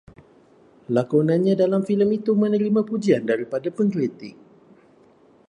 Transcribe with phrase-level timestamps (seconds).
[0.95, 4.33] Lakonannya dalam filem itu menerima pujian daripada pengkritik